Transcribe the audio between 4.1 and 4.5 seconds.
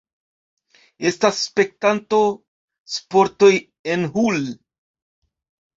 Hull.